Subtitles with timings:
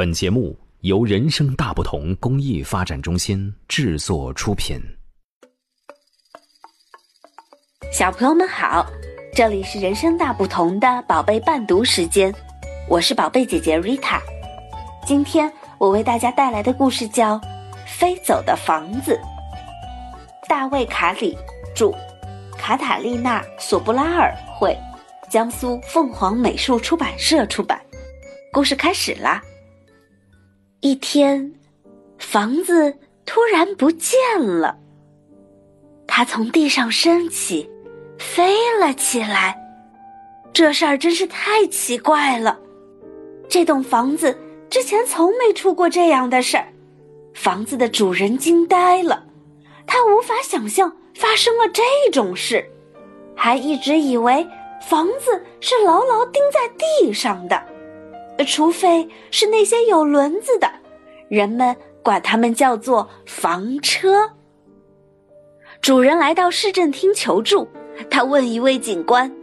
[0.00, 4.80] 本节目由人生大不同公益发展中心制作出品。
[7.92, 8.86] 小朋友们好，
[9.34, 12.34] 这里是人生大不同的宝贝伴读时间，
[12.88, 14.18] 我是宝贝姐姐 Rita。
[15.04, 17.34] 今天我为大家带来的故事叫
[17.86, 19.20] 《飞走的房子》，
[20.48, 21.36] 大卫·卡里
[21.74, 21.92] 著，
[22.56, 24.74] 卡塔丽娜·索布拉尔绘，
[25.28, 27.78] 江苏凤凰美术出版社出版。
[28.50, 29.42] 故事开始啦！
[30.82, 31.52] 一天，
[32.18, 34.78] 房子突然不见了。
[36.06, 37.68] 它从地上升起，
[38.18, 39.54] 飞了起来。
[40.54, 42.58] 这事儿真是太奇怪了。
[43.46, 44.34] 这栋房子
[44.70, 46.66] 之前从没出过这样的事儿。
[47.34, 49.22] 房子的主人惊呆了，
[49.86, 52.64] 他无法想象发生了这种事，
[53.36, 54.46] 还一直以为
[54.80, 56.60] 房子是牢牢钉在
[57.02, 57.62] 地上的。
[58.44, 60.70] 除非是那些有轮子的，
[61.28, 64.30] 人们管它们叫做房车。
[65.80, 67.68] 主人来到市政厅求助，
[68.10, 69.34] 他问一位警官：“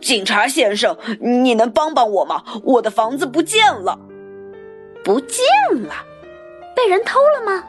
[0.00, 2.42] 警察先生，你能帮帮我吗？
[2.62, 3.98] 我的房子不见了，
[5.04, 5.44] 不见
[5.82, 5.94] 了，
[6.74, 7.64] 被人偷了吗？”“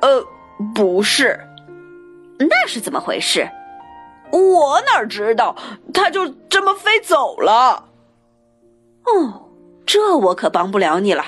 [0.00, 0.24] 呃，
[0.74, 1.38] 不是，
[2.38, 3.48] 那是怎么回事
[4.32, 5.54] ？”“我哪知道，
[5.92, 7.88] 它就这么飞走了。
[9.04, 9.42] ”“哦。”
[9.96, 11.24] 这我可帮不了你了，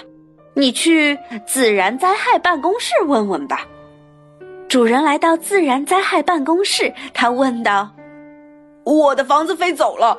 [0.52, 3.66] 你去自然灾害办公室问问吧。
[4.68, 7.88] 主人来到自然灾害办公室，他问道
[8.84, 10.18] ：“我的房子飞走了，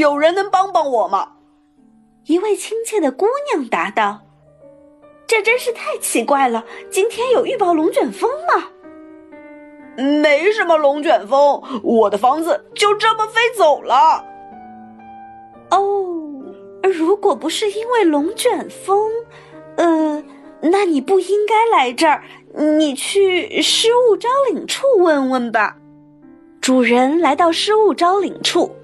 [0.00, 1.32] 有人能帮帮我吗？”
[2.24, 4.20] 一位亲切的姑娘答道
[5.28, 8.64] ：“这真是太奇怪了，今天有预报龙卷风吗
[10.22, 14.24] ？”“没什么龙卷风，我的房子就这么飞走了。”
[15.70, 16.16] 哦。
[16.82, 19.10] 如果不是因为龙卷风，
[19.76, 20.22] 呃，
[20.60, 22.22] 那你不应该来这儿。
[22.52, 25.76] 你去失物招领处问问吧。
[26.60, 28.74] 主人来到失物招领处，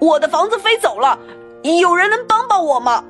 [0.00, 1.18] 我的房子飞走了，
[1.62, 3.04] 有人能帮帮我吗？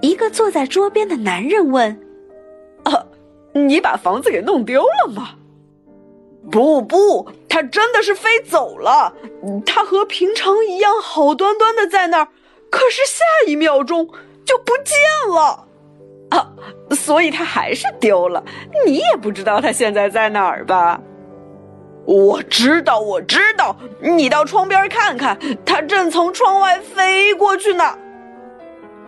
[0.00, 2.00] 一个坐在桌边的男人问
[2.84, 3.04] ：“啊，
[3.52, 5.30] 你把房子给弄丢了吗？”
[6.50, 9.12] 不不，它真的是飞走了。
[9.66, 12.28] 它和平常一样好端端的在那儿，
[12.70, 14.08] 可是下一秒钟
[14.44, 14.96] 就不见
[15.34, 15.66] 了
[16.30, 16.50] 啊！
[16.90, 18.42] 所以它还是丢了。
[18.86, 21.00] 你也不知道它现在在哪儿吧？
[22.06, 23.76] 我知道，我知道。
[24.00, 27.98] 你到窗边看看，它正从窗外飞过去呢。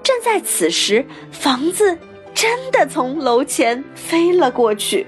[0.03, 1.97] 正在此时，房子
[2.35, 5.07] 真的从楼前飞了过去。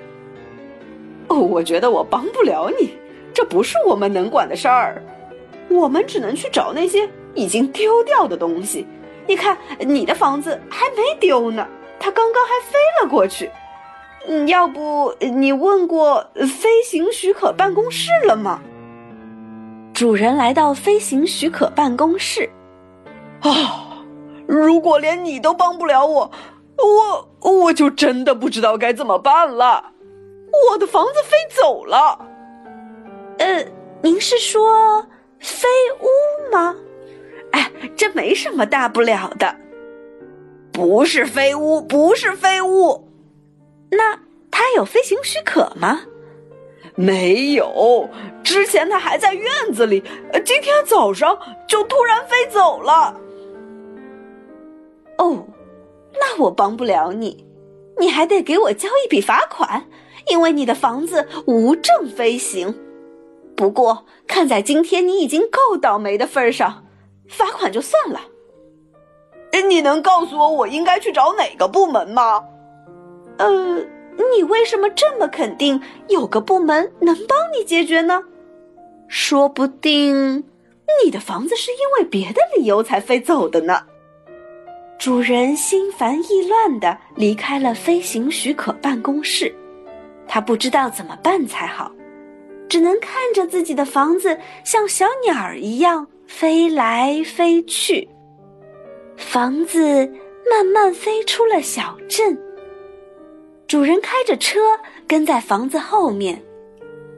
[1.40, 2.94] 我觉得我帮不了你，
[3.32, 5.02] 这不是我们能管的事儿。
[5.68, 8.86] 我们只能去找那些已经丢掉的东西。
[9.26, 11.66] 你看，你的房子还没丢呢，
[11.98, 13.50] 它刚刚还飞了过去。
[14.26, 18.60] 嗯，要不你问过飞行许可办公室了吗？
[19.94, 22.48] 主人来到飞行许可办公室。
[23.40, 24.04] 啊，
[24.46, 26.30] 如果连你都帮不了我，
[26.78, 29.92] 我我就真的不知道该怎么办了。
[30.70, 32.18] 我的房子飞走了，
[33.38, 33.64] 呃，
[34.02, 35.06] 您是说
[35.40, 35.68] 飞
[36.00, 36.76] 屋吗？
[37.52, 39.56] 哎，这没什么大不了的，
[40.72, 43.08] 不是飞屋，不是飞屋。
[43.90, 44.18] 那
[44.50, 46.00] 他有飞行许可吗？
[46.94, 48.08] 没有，
[48.44, 50.02] 之前他还在院子里，
[50.44, 53.18] 今天早上就突然飞走了。
[55.16, 55.46] 哦，
[56.12, 57.46] 那我帮不了你，
[57.98, 59.84] 你还得给我交一笔罚款。
[60.28, 62.74] 因为你的房子无证飞行，
[63.56, 66.84] 不过看在今天你已经够倒霉的份上，
[67.28, 68.20] 罚款就算了。
[69.68, 72.42] 你能告诉我我应该去找哪个部门吗？
[73.38, 73.76] 呃，
[74.34, 78.22] 你为什么这么肯定有个部门能帮你解决呢？
[79.08, 80.44] 说不定
[81.04, 83.82] 你的房子是因为别的理由才飞走的呢。
[84.98, 89.54] 主人心烦意乱的离开了飞行许可办公室。
[90.26, 91.92] 他不知道怎么办才好，
[92.68, 98.08] 只能看着自己的房子像小鸟儿一样飞来飞去。
[99.16, 100.10] 房子
[100.50, 102.38] 慢慢飞出了小镇。
[103.66, 104.58] 主人开着车
[105.06, 106.42] 跟在房子后面，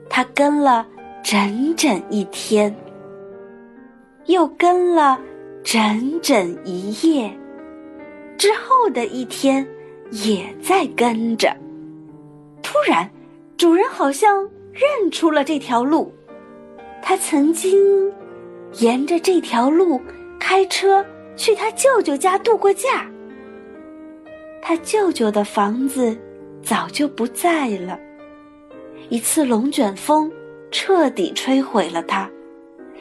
[0.09, 0.87] 他跟了
[1.23, 2.75] 整整一天，
[4.27, 5.19] 又跟了
[5.63, 7.33] 整整一夜，
[8.37, 9.67] 之后的一天
[10.11, 11.57] 也在跟着。
[12.75, 13.09] 突然，
[13.57, 14.43] 主人好像
[14.73, 16.13] 认出了这条路，
[17.01, 18.13] 他曾经
[18.81, 20.01] 沿着这条路
[20.41, 21.07] 开车
[21.37, 23.09] 去他舅舅家度过假。
[24.61, 26.19] 他舅舅的房子
[26.65, 27.97] 早就不在了。
[29.09, 30.29] 一次龙卷风
[30.73, 32.29] 彻底摧毁了它，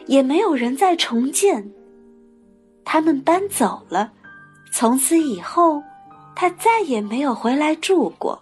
[0.06, 1.68] 也没有人再重建。
[2.86, 4.14] 他们搬走了，
[4.72, 5.82] 从此以后，
[6.36, 8.40] 他再也没有回来住过。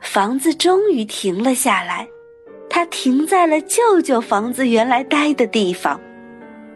[0.00, 2.08] 房子终于停了下来，
[2.68, 6.00] 它停在了舅舅房子原来待的地方，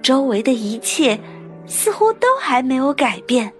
[0.03, 1.19] 周围的一切
[1.67, 3.51] 似乎都还没有改变，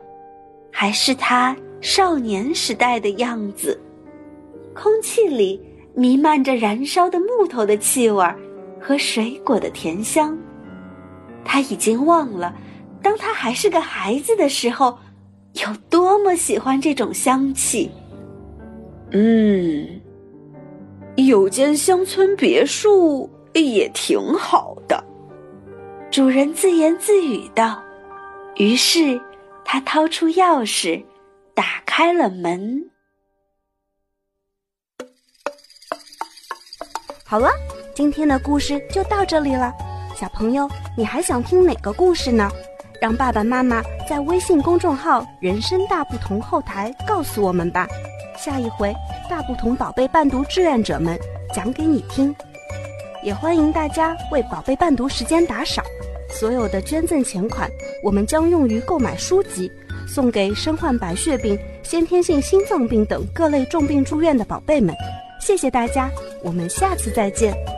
[0.71, 3.81] 还是他少年时代的样子。
[4.75, 5.61] 空气里
[5.95, 8.25] 弥漫着燃烧的木头的气味
[8.81, 10.37] 和水果的甜香。
[11.45, 12.55] 他已经忘了，
[13.03, 14.99] 当他还是个孩子的时候，
[15.55, 17.91] 有多么喜欢这种香气。
[19.11, 20.01] 嗯，
[21.17, 25.03] 有间乡村别墅也挺好的。
[26.11, 27.83] 主人自言自语道。
[28.57, 29.21] 于是，
[29.65, 31.05] 他掏出钥匙，
[31.55, 32.89] 打开了门。
[37.25, 37.51] 好了，
[37.95, 39.73] 今天的故事就到这里了。
[40.15, 42.49] 小朋友，你还想听哪个故事呢？
[43.01, 47.87] 让爸爸妈妈在微信公众号“人生大不同”后台告诉我们吧。
[48.37, 48.95] 下一回，
[49.31, 51.19] 大不同宝贝伴读志愿者们
[51.55, 52.35] 讲给你听，
[53.23, 55.85] 也欢迎大家为宝贝伴读时间打赏，
[56.29, 57.71] 所有的捐赠钱款
[58.03, 59.71] 我们将用于购买书籍，
[60.07, 64.95] 送给身患白血病、先天性心脏病等各类重病住院的宝贝们。
[65.41, 66.11] 谢谢大家，
[66.43, 67.74] 我们下次再见。